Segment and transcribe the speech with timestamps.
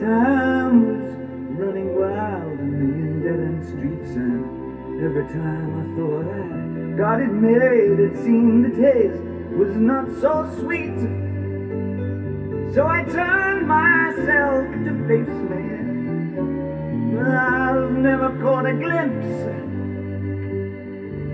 [0.00, 1.12] time was
[1.60, 7.32] running wild, in the dead end streets, and every time I thought I got it
[7.32, 10.98] made, it seemed the taste was not so sweet.
[12.74, 19.60] So I turned myself to face man, but I've never caught a glimpse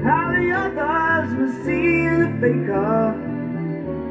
[0.02, 3.25] how the others must see the faker.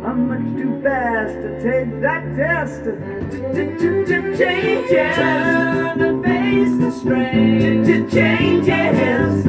[0.05, 2.83] I'm much too fast to take that test.
[4.37, 5.15] Changes.
[5.15, 7.83] Turn and face the strain.
[8.11, 9.43] Changes.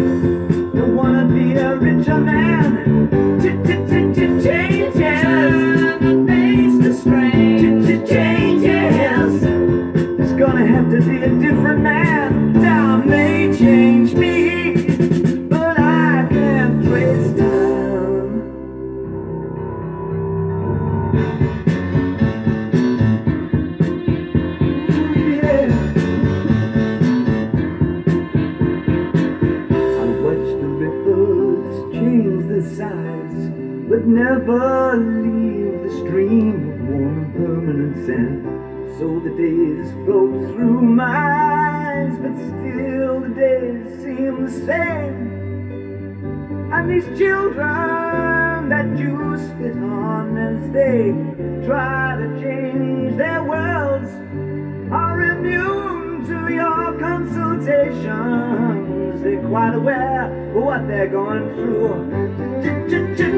[0.75, 3.11] Don't wanna be a richer man.
[3.43, 5.23] Changes.
[5.23, 7.85] Turn and face the strain.
[8.07, 9.43] Changes.
[10.21, 12.55] It's gonna have to be a different man.
[12.55, 14.36] Time may change me,
[34.53, 38.45] leave the stream of warm and permanent sand.
[38.99, 45.27] So the days float through my eyes, but still the days seem the same.
[46.73, 51.13] And these children that you spit on as they
[51.67, 54.11] try to change their worlds
[54.93, 58.86] are immune to your consultations.
[59.23, 62.11] They're quite aware of what they're going through.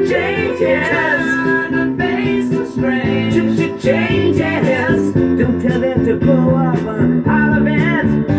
[0.09, 0.87] Changes.
[1.97, 3.83] Face the strange.
[3.83, 5.13] Changes.
[5.13, 8.38] Don't tell them to grow up out of it.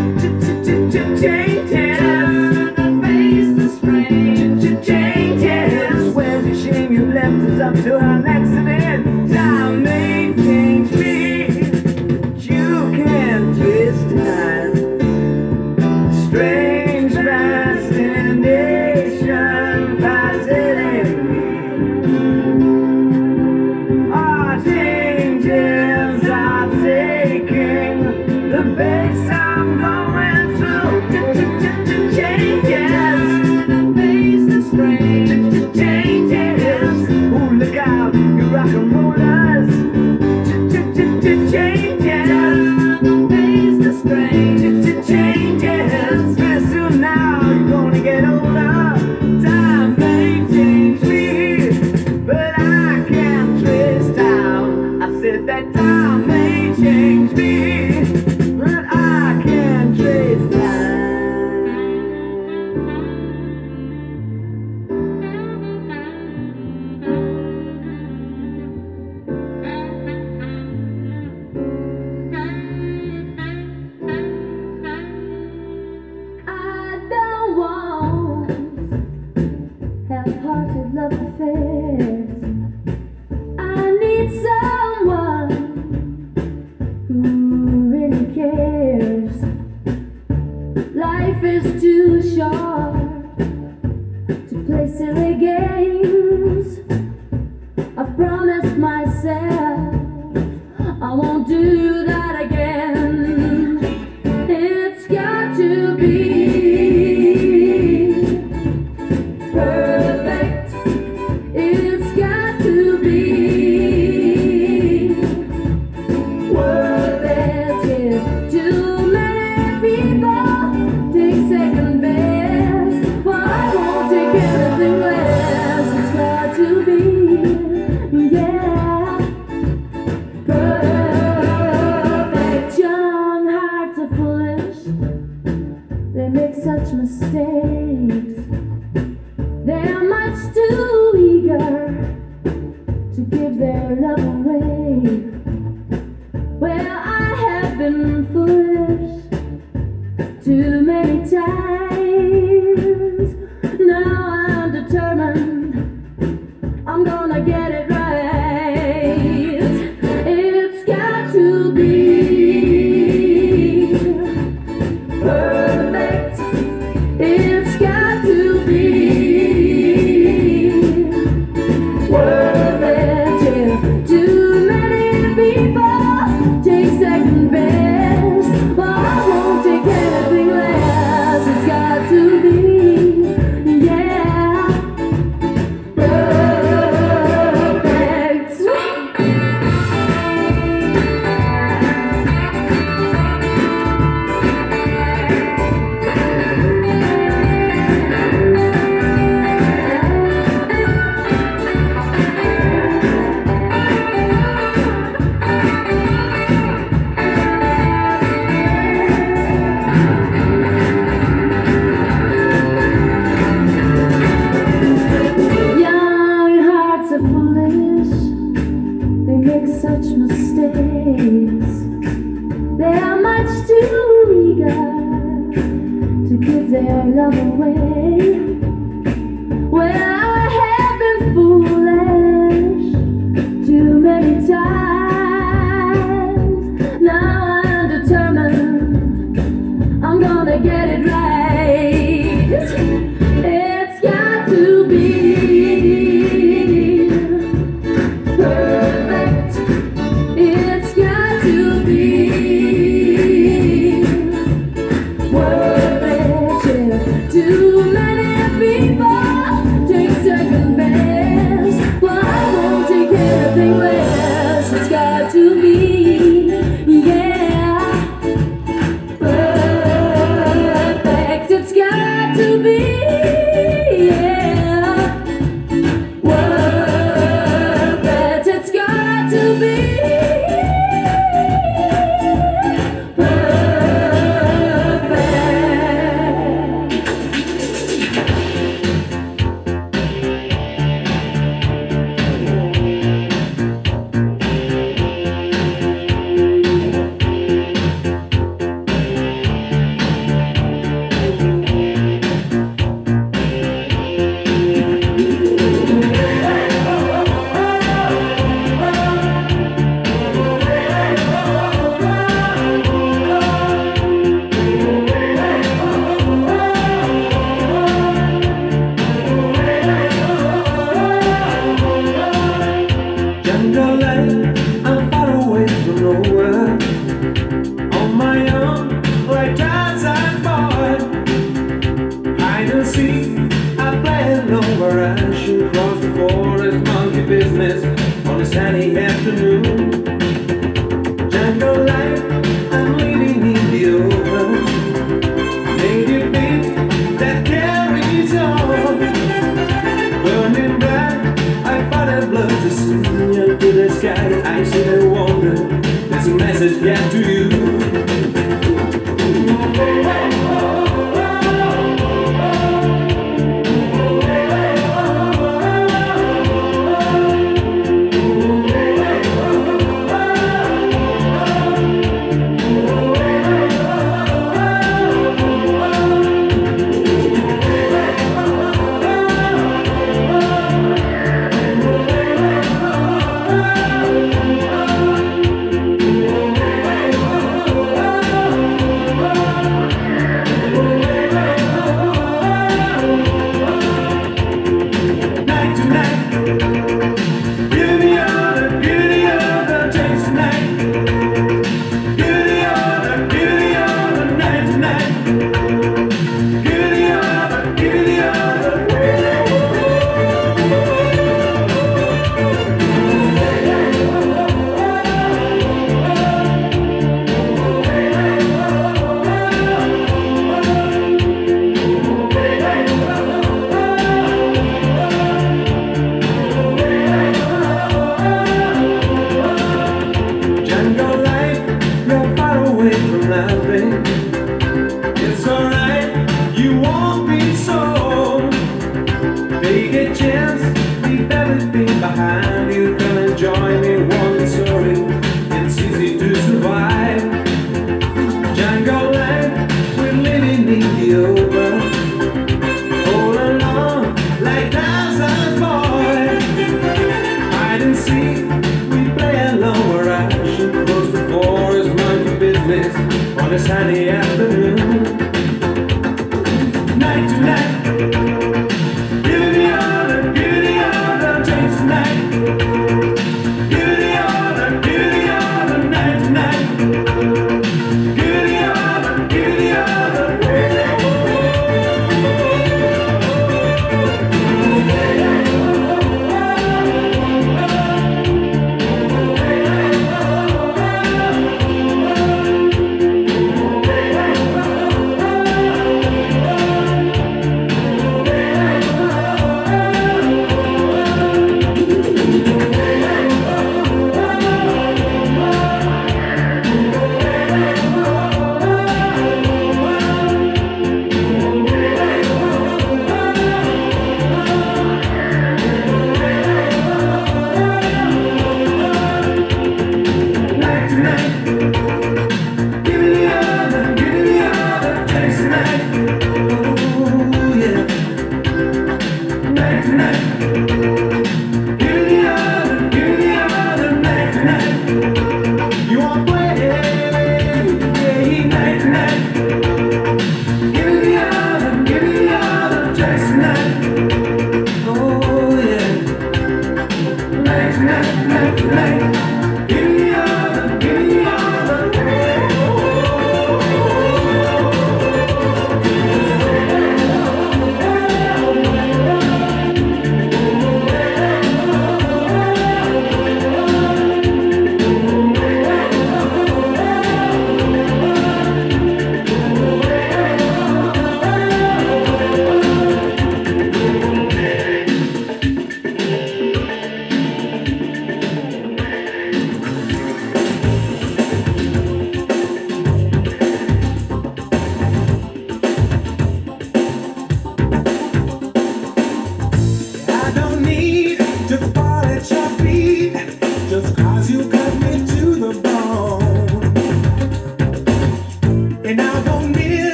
[463.68, 464.09] On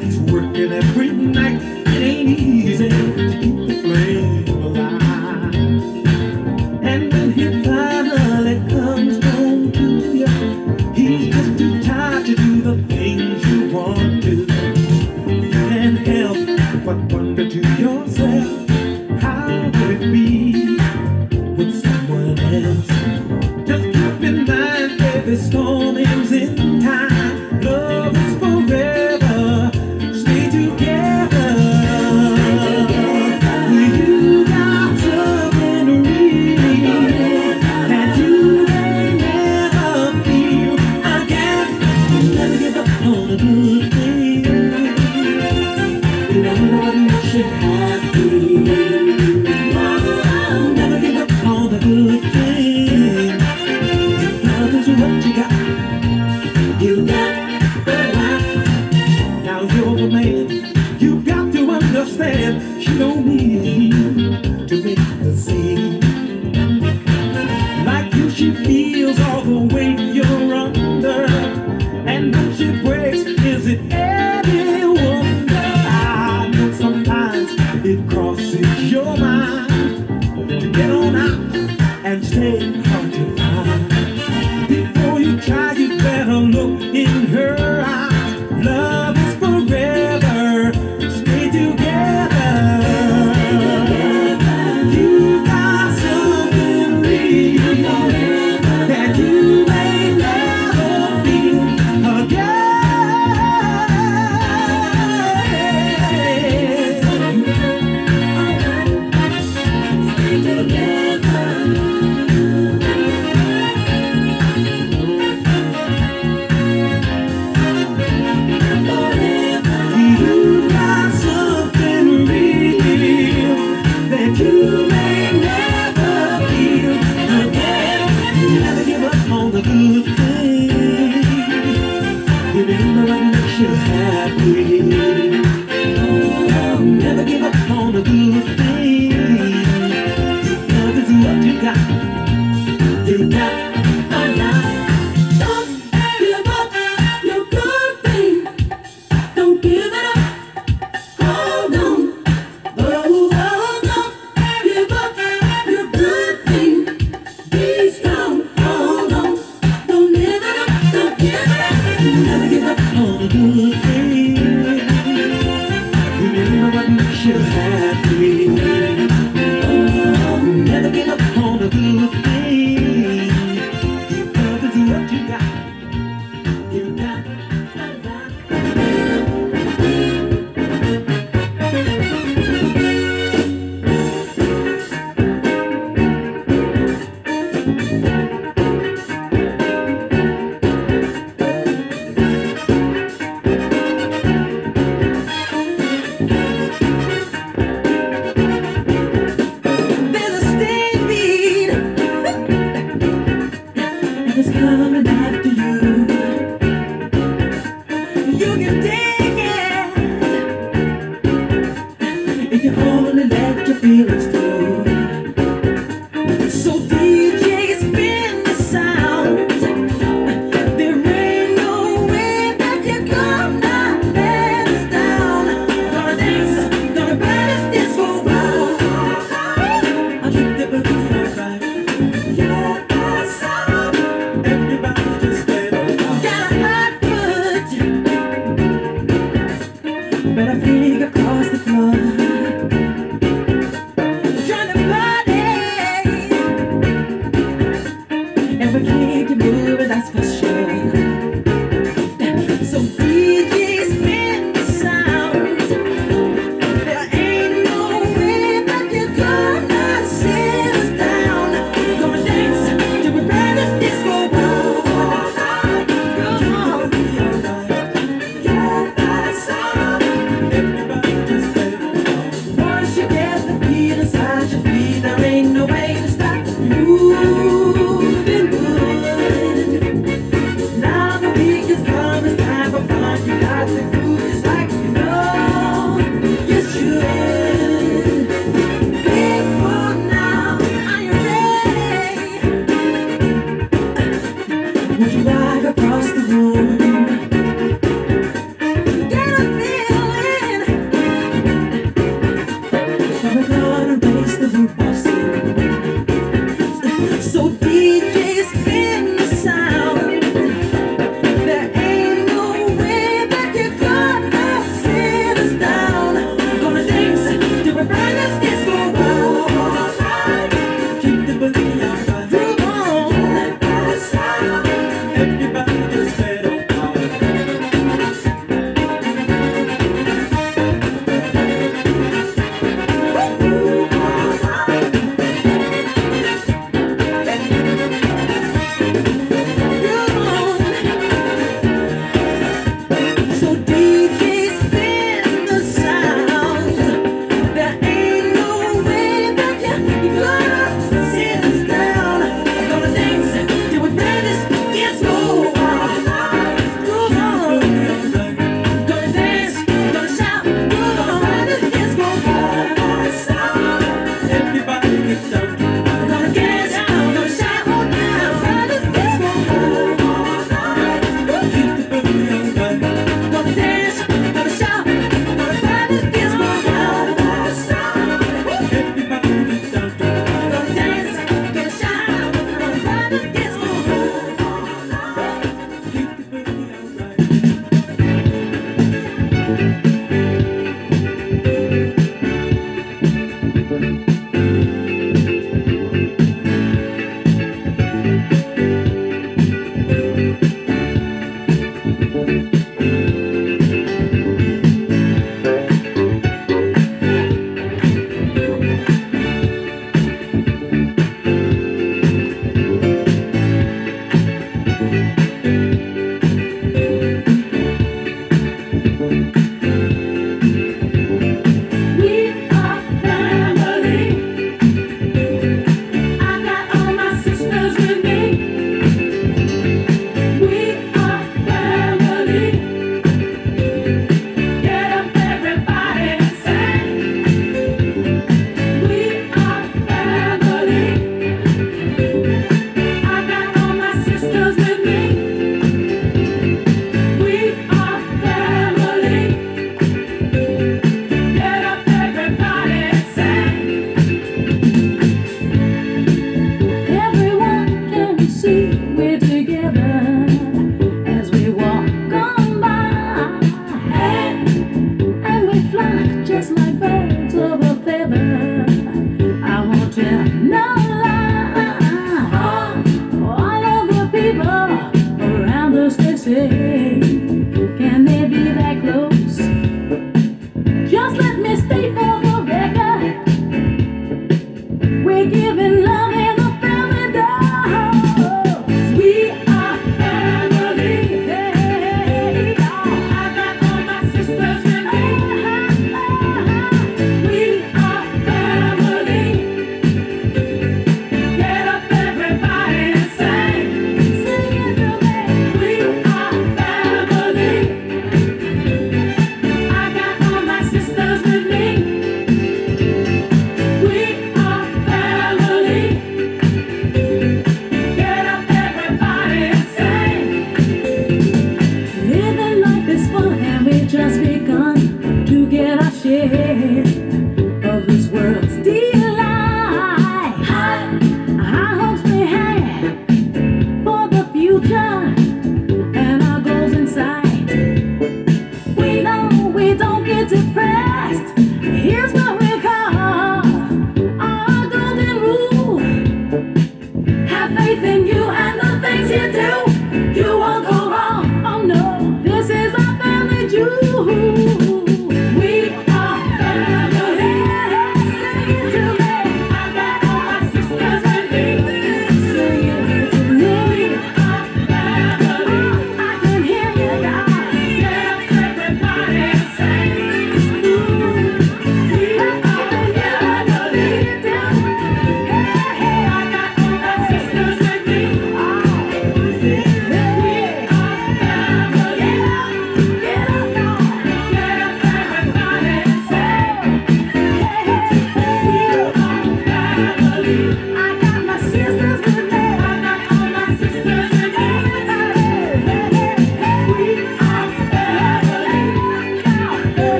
[0.00, 1.47] he's working every night.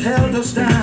[0.00, 0.77] Held us down,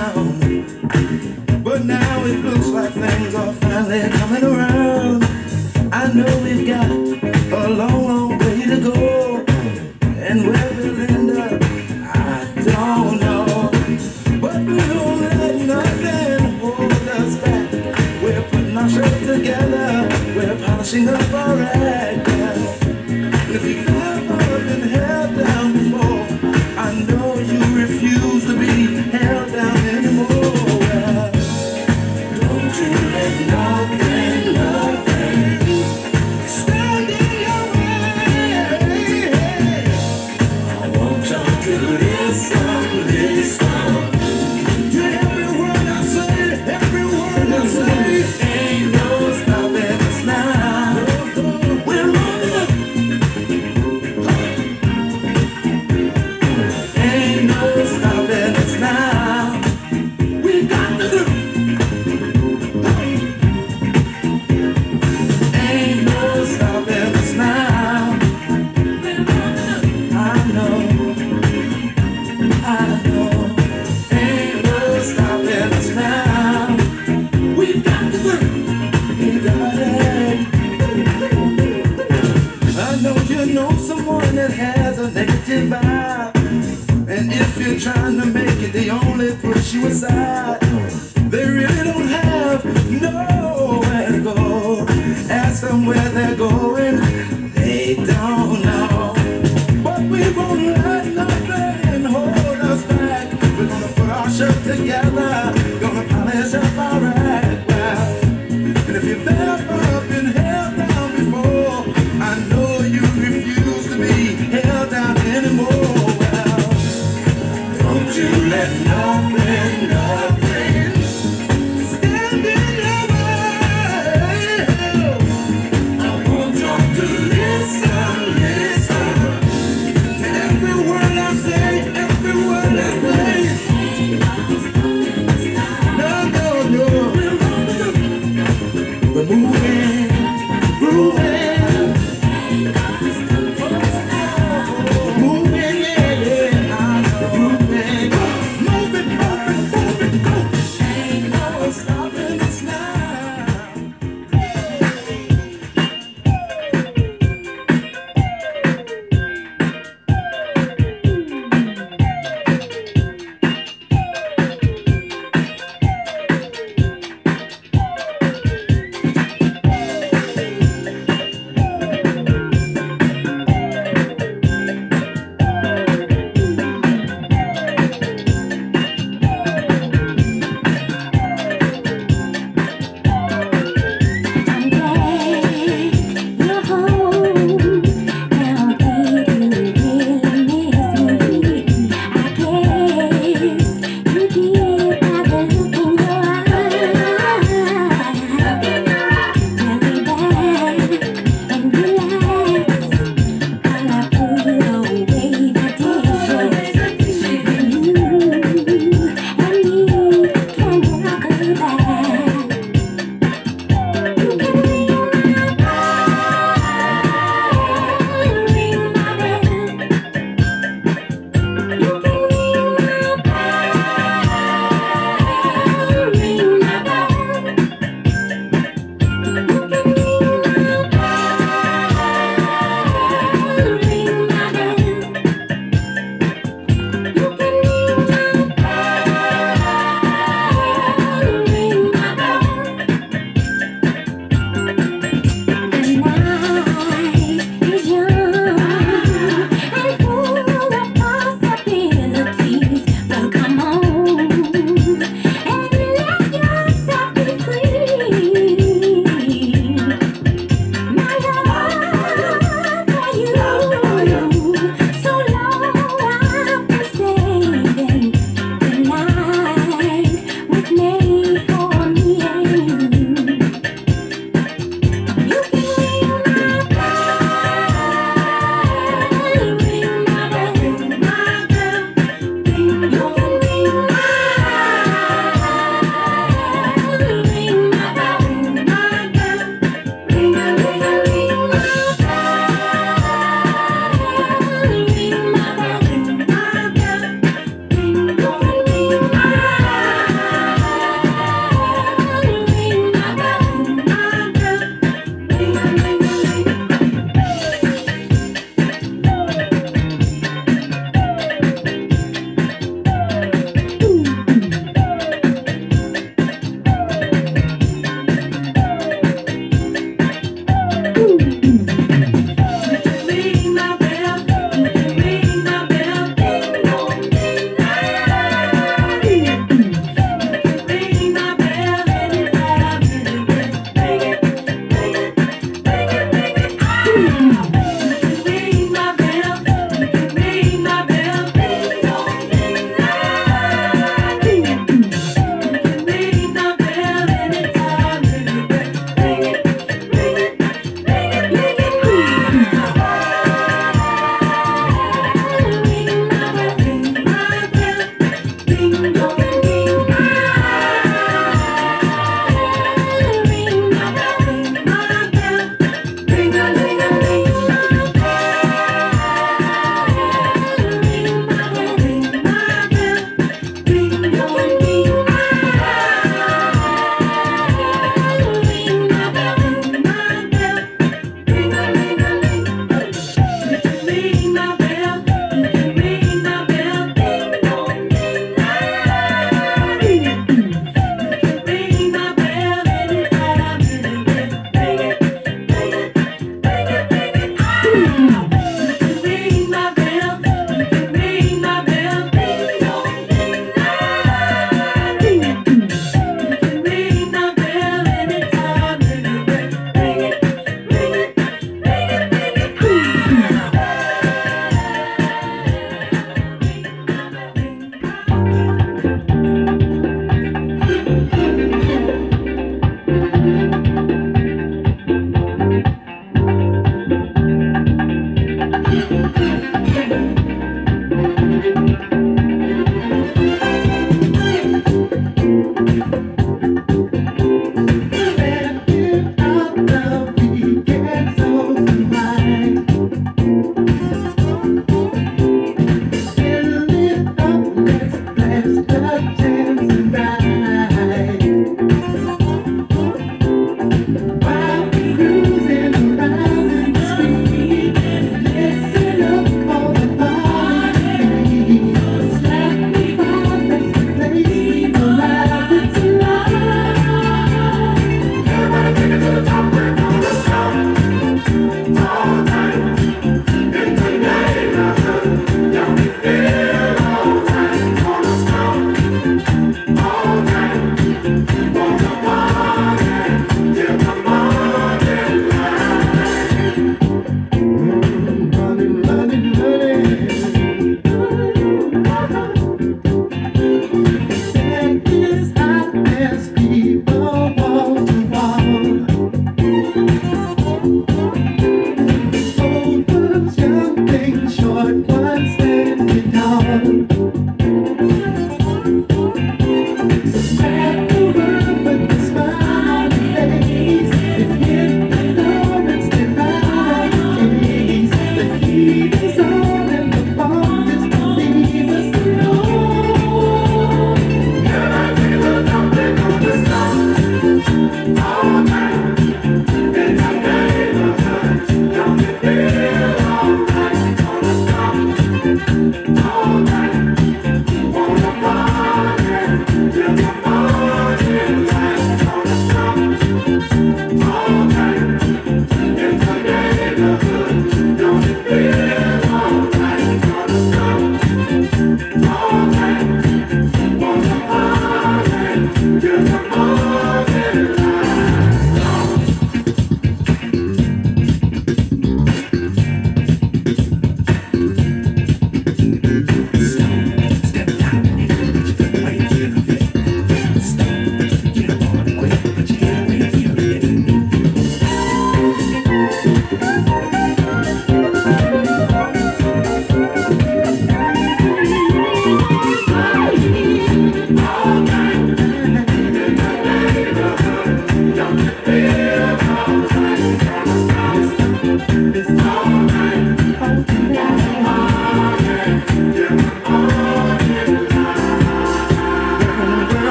[139.16, 139.95] we're moving.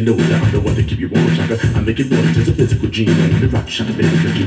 [0.00, 1.58] you know that I'm the one to keep you warm, sucker.
[1.76, 3.10] I make it more intense, a physical gene.
[3.10, 4.46] I'm the rock shot, baby, cause you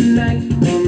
[0.00, 0.79] tonight's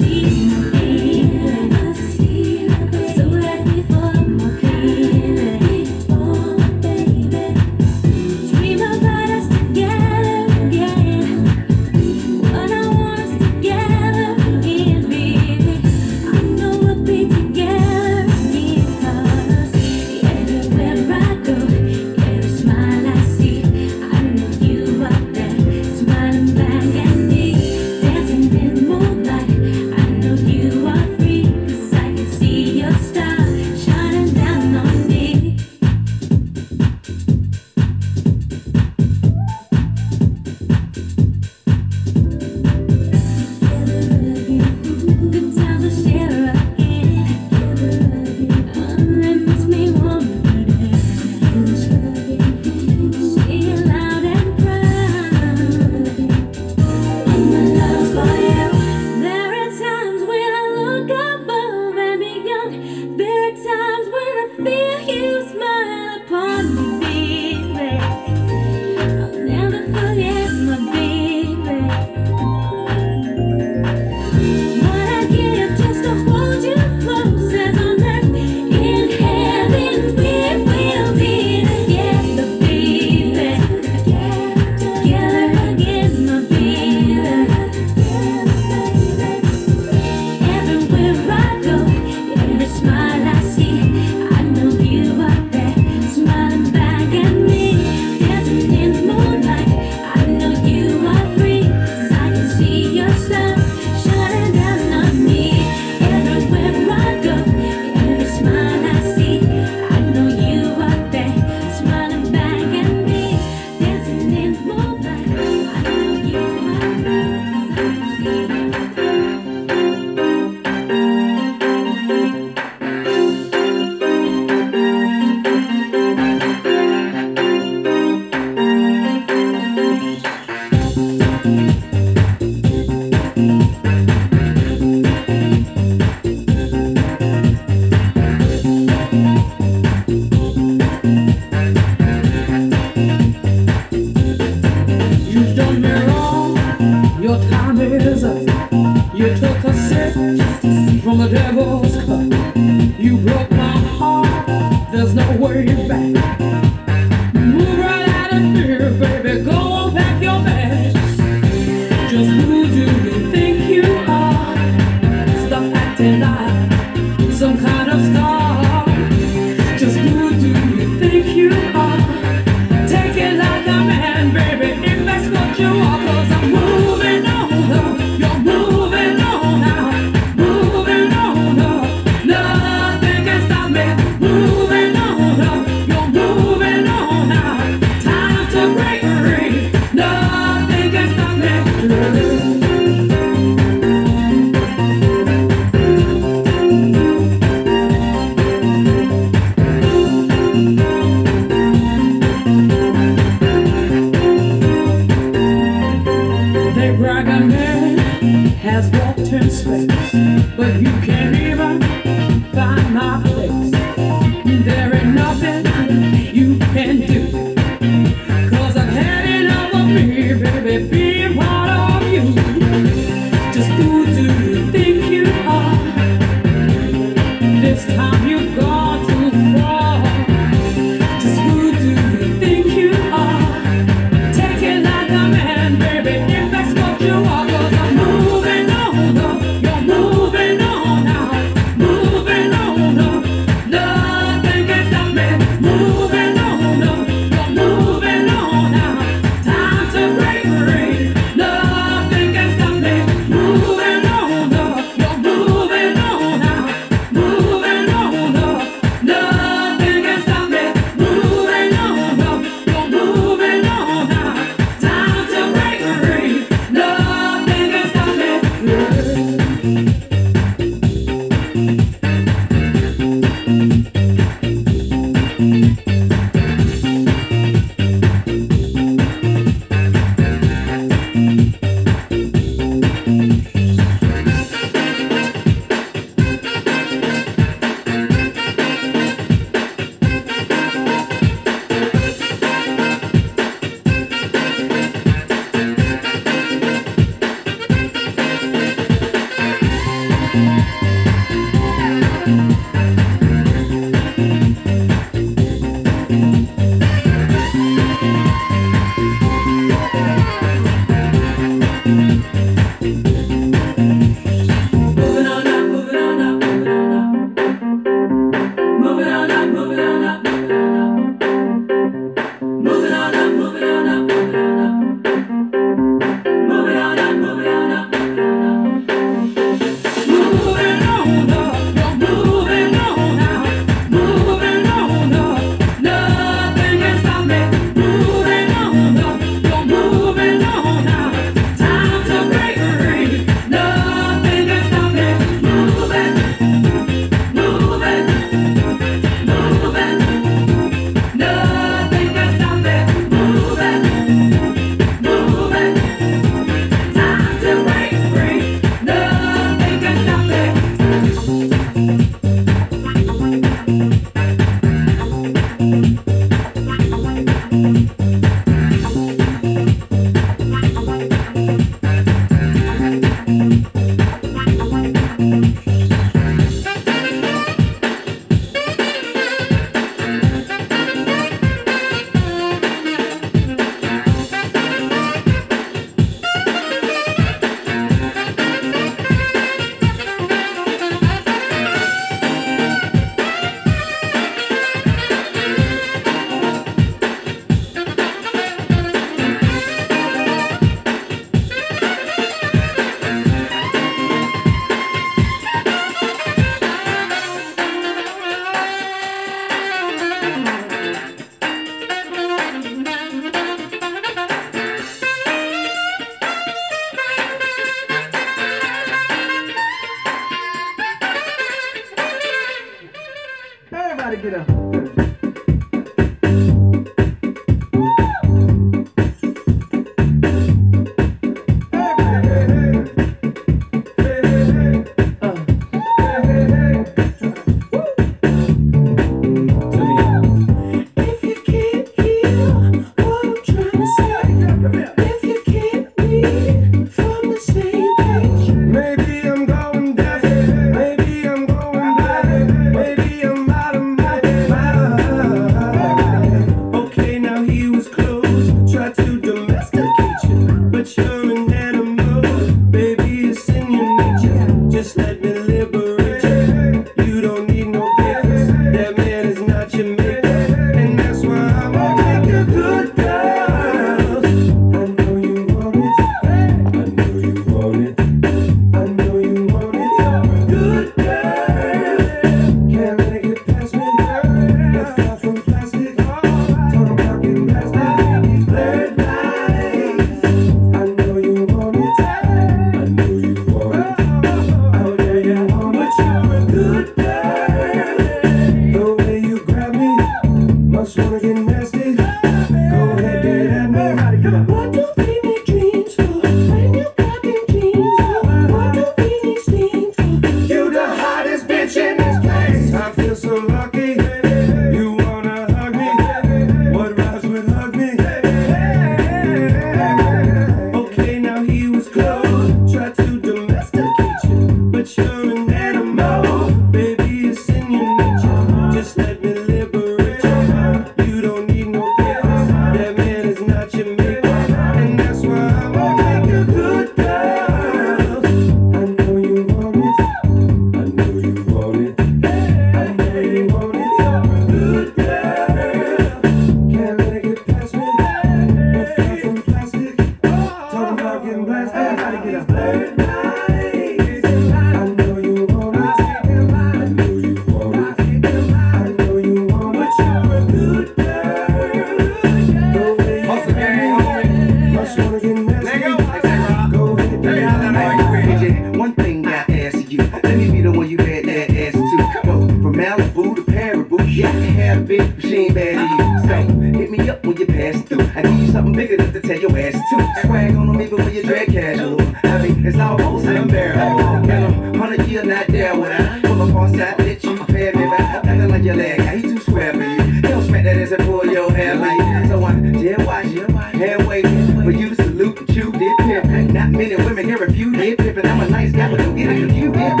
[597.31, 598.15] irrefuted.
[598.15, 600.00] But I'm a nice guy, but don't get it confused.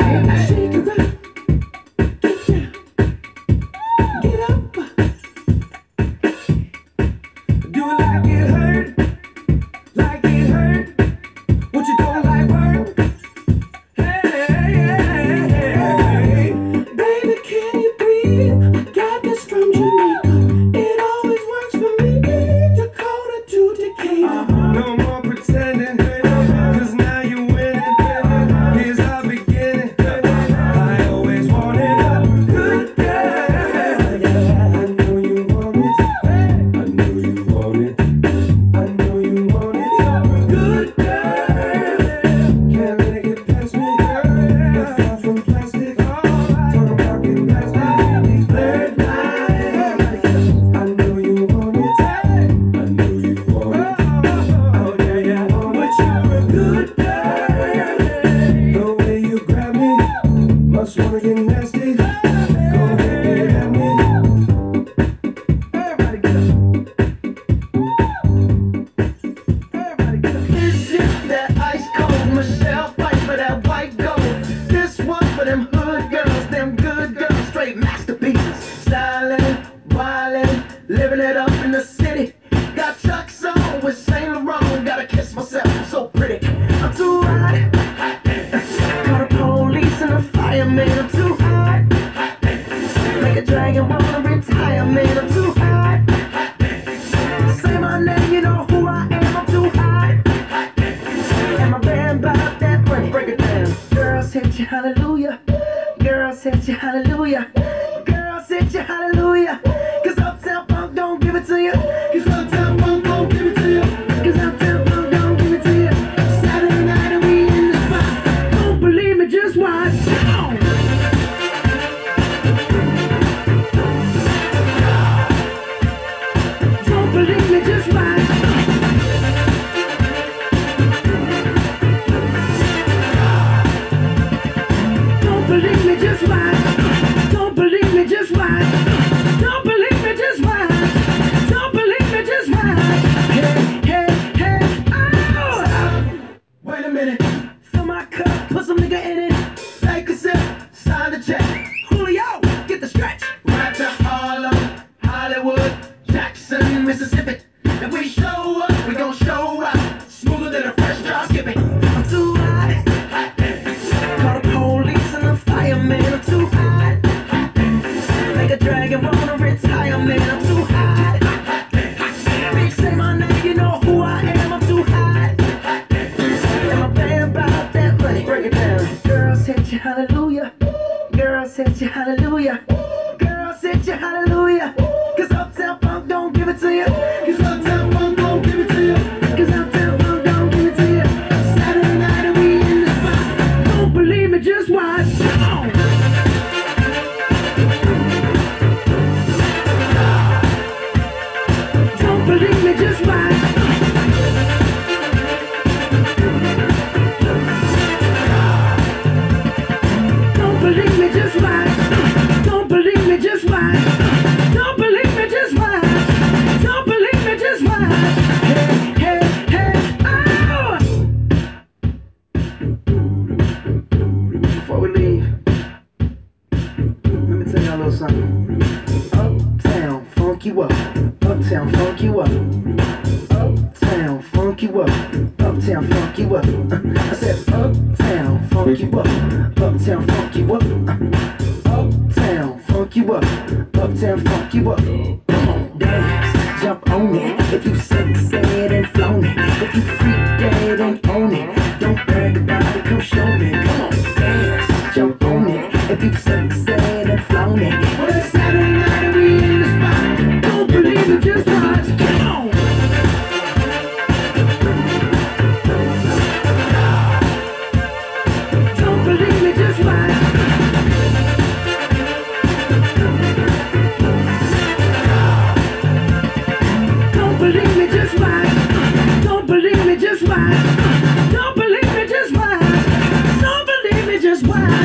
[284.41, 284.80] Believe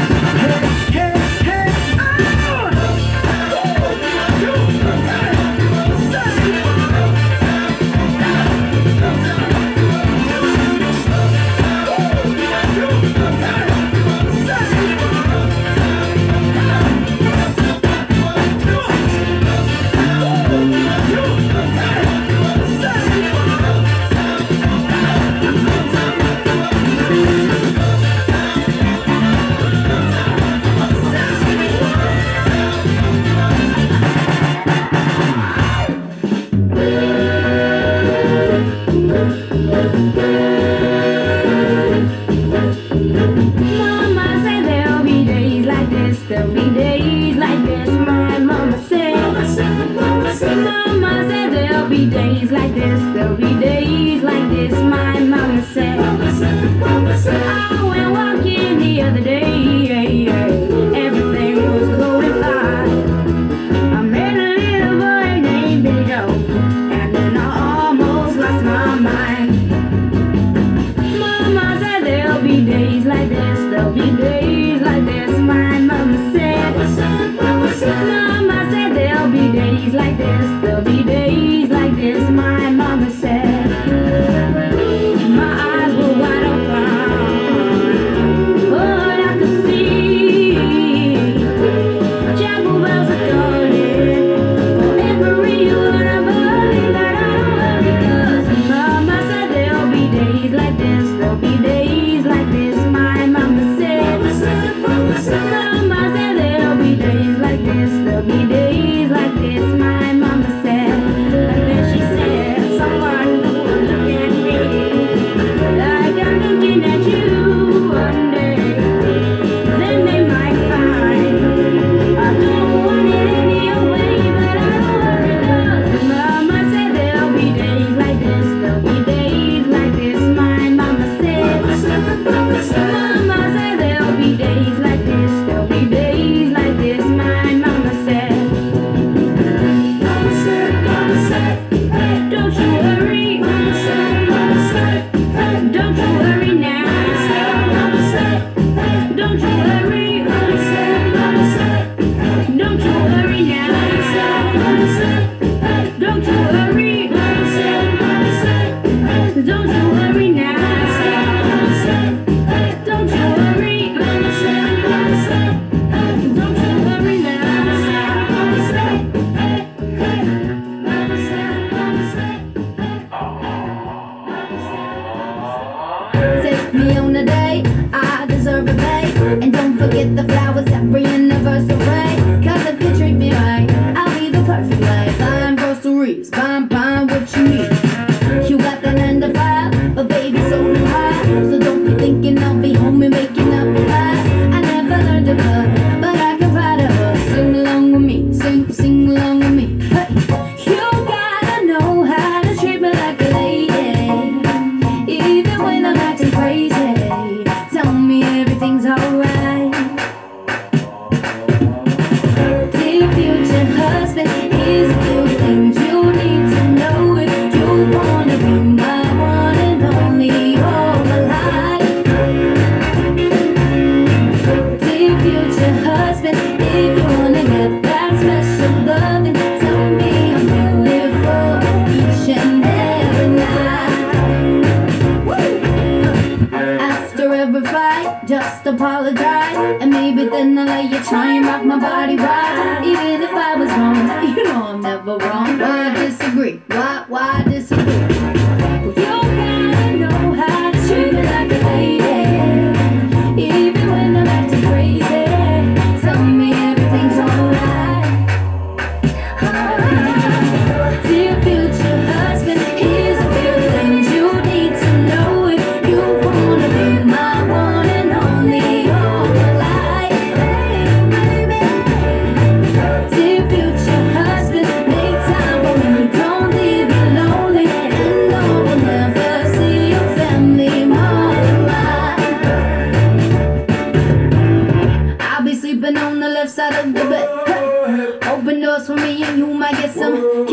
[286.66, 288.24] out of the bed.
[288.24, 290.47] Open doors for me and you might get some.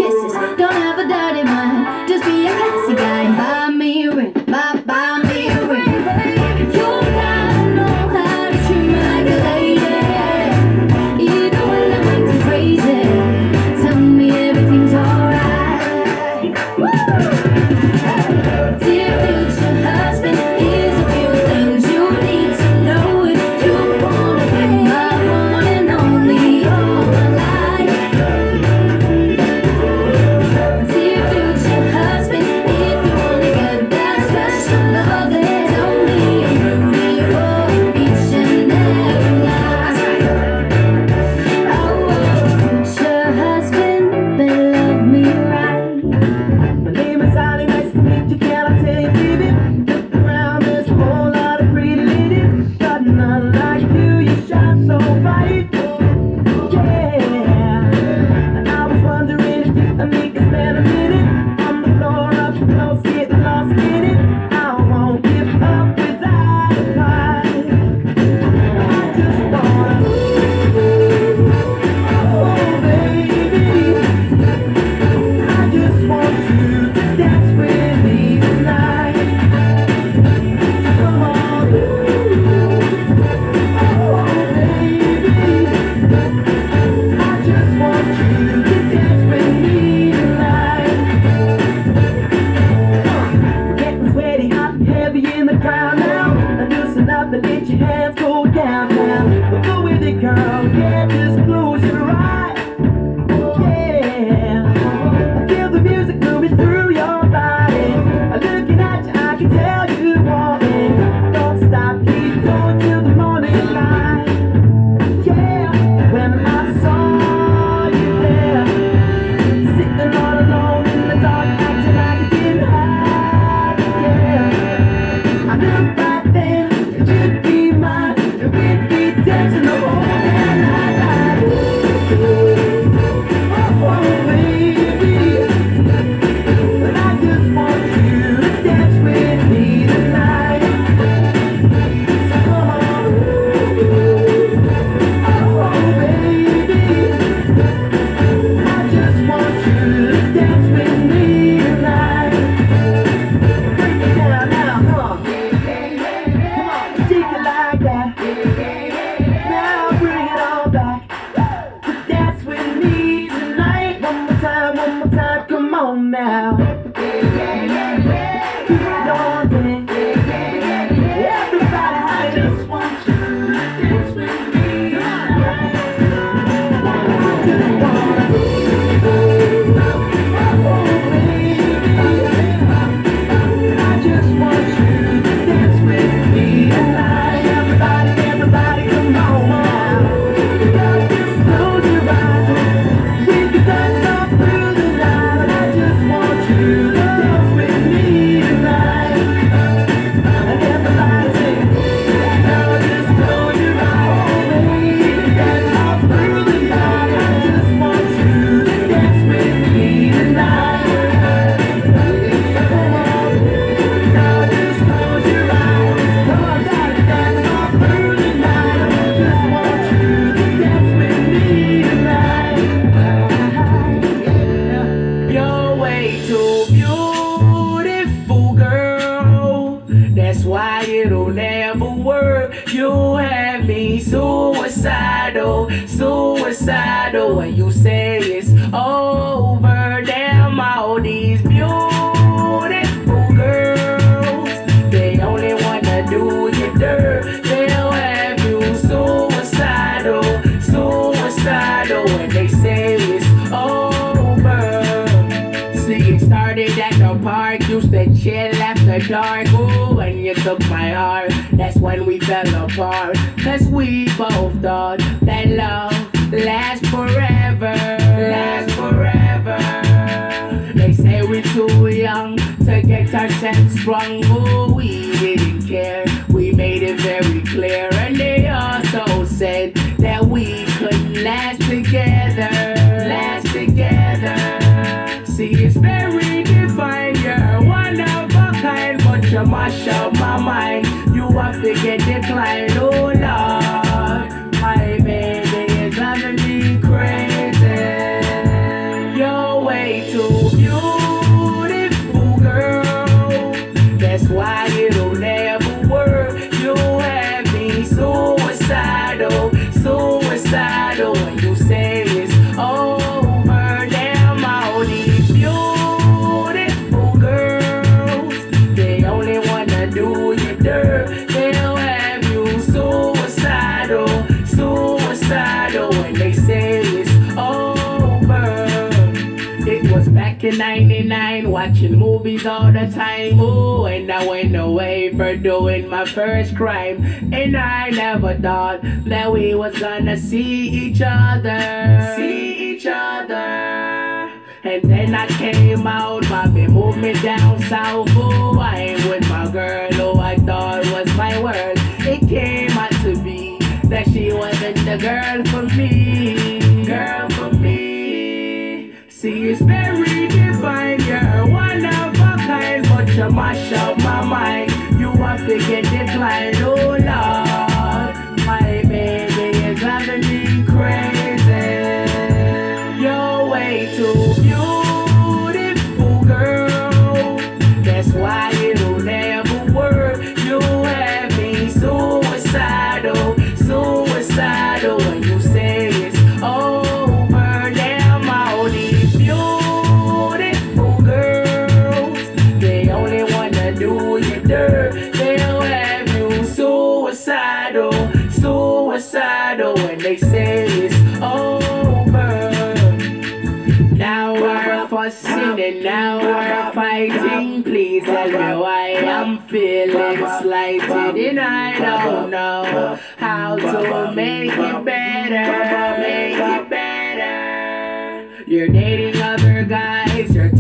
[335.24, 336.98] for doing my first crime.
[337.32, 342.14] And I never thought that we was gonna see each other.
[342.18, 344.32] See each other.
[344.66, 348.10] And then I came out, mommy moved me down south.
[348.16, 351.78] Oh, I ain't with my girl who I thought was my world.
[352.14, 353.60] It came out to be
[353.92, 356.86] that she wasn't the girl for me.
[356.86, 358.94] Girl for me.
[359.08, 364.23] See, it's very divine, you're one of a kind, but you mash up my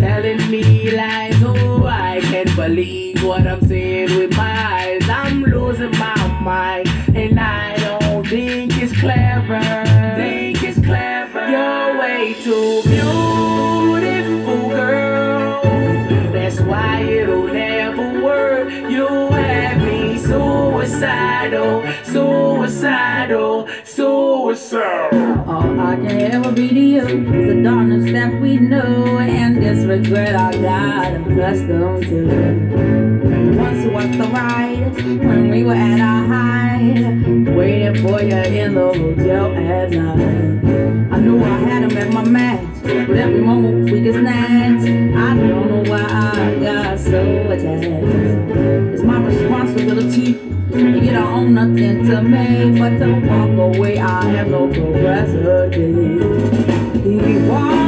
[0.03, 1.41] telling me lies.
[1.43, 3.02] Oh, I can't believe.
[26.37, 33.57] will reduce the darkness that we know and this regret I got accustomed to.
[33.57, 38.93] Once was the ride when we were at our height, waiting for you in the
[38.93, 41.13] hotel at night.
[41.13, 44.81] I knew I had him at my match, but every moment we could snatch.
[44.81, 47.21] I don't know why I got so
[47.51, 47.85] attached.
[48.93, 50.39] It's my responsibility.
[50.73, 53.99] You don't own nothing to me but to walk away.
[53.99, 55.93] I have no capacity.
[57.03, 57.82] He walked.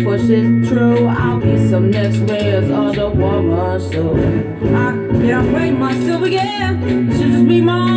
[0.00, 1.06] push it true.
[1.06, 4.14] I'll be some next man's other woman, so
[4.74, 6.32] I can't wait my again.
[6.32, 7.16] yeah.
[7.16, 7.91] She'll just be mine.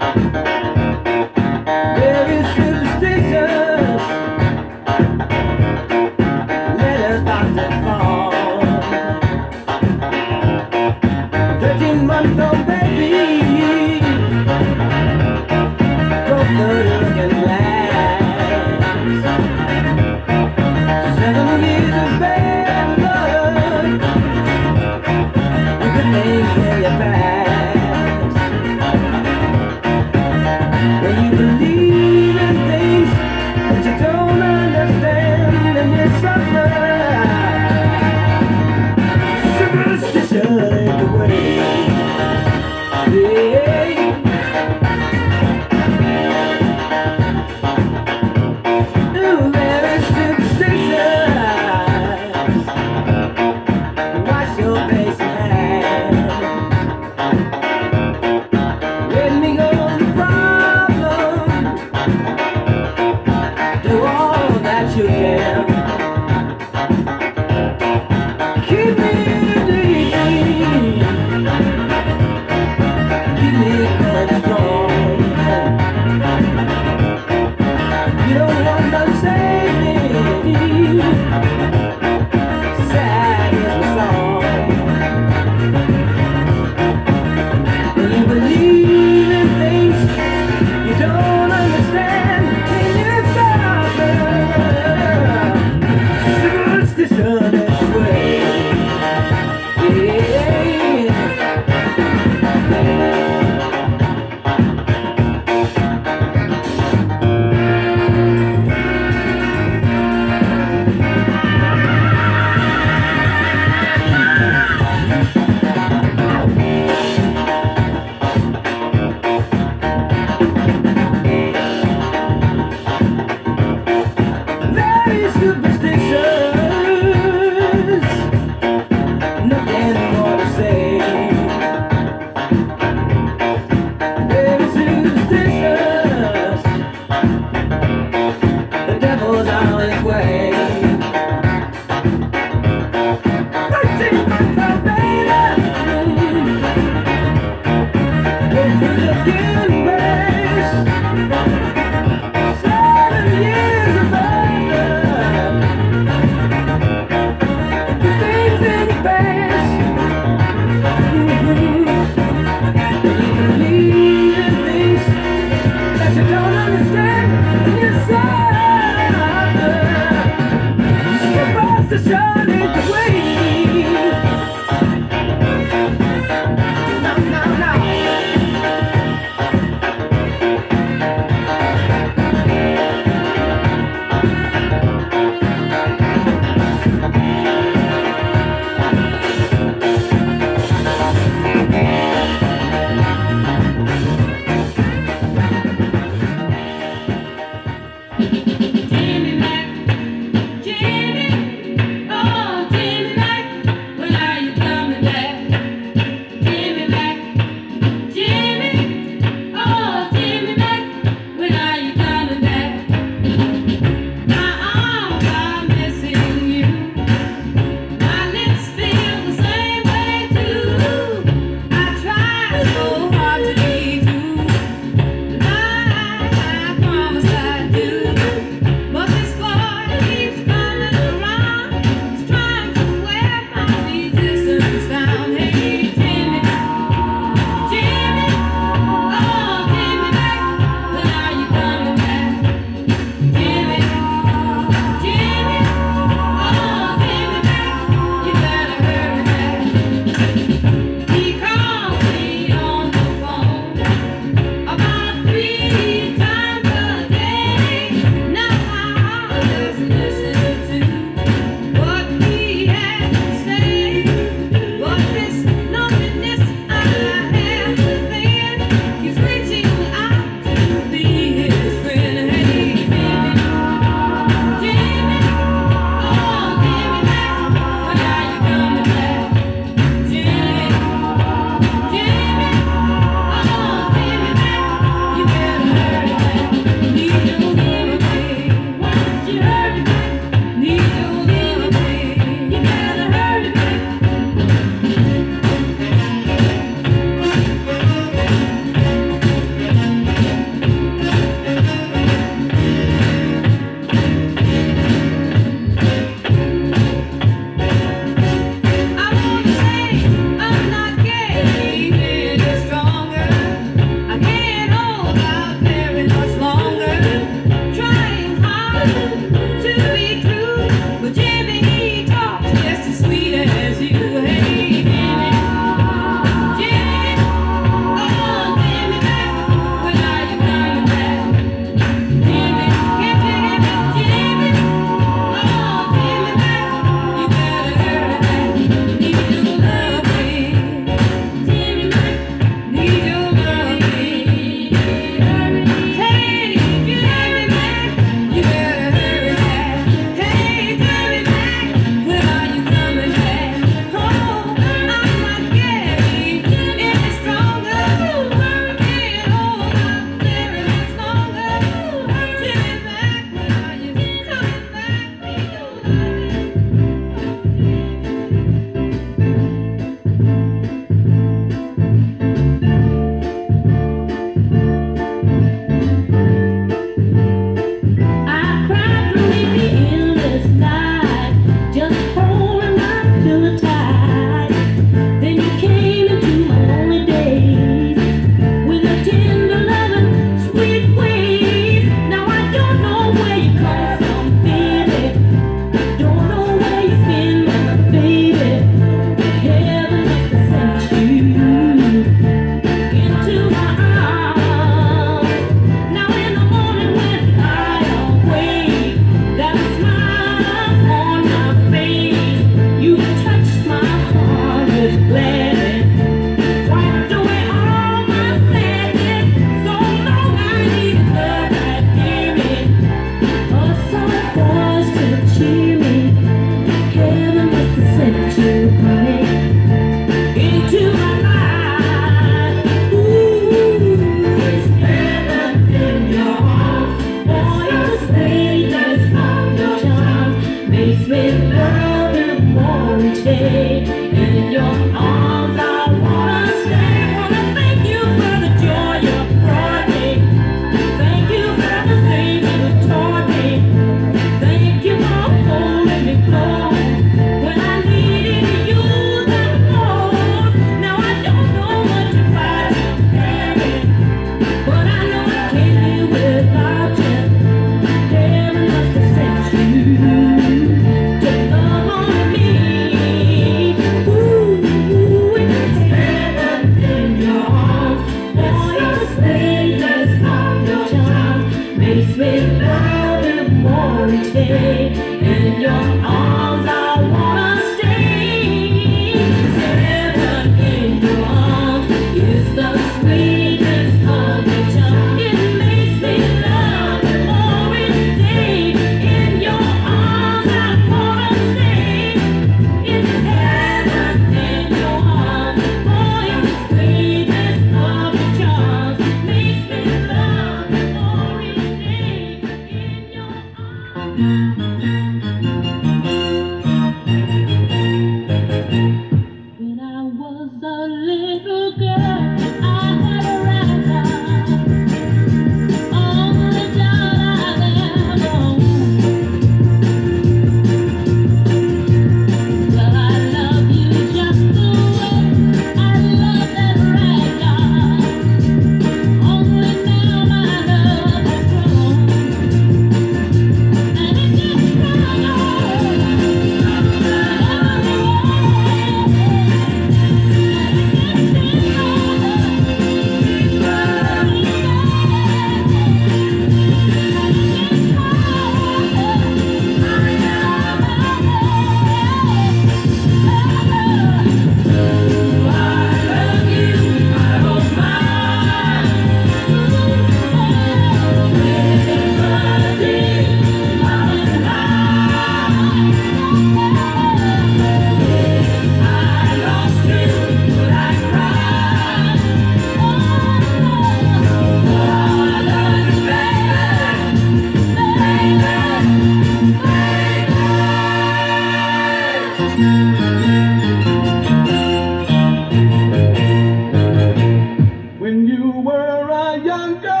[599.37, 600.00] young girl.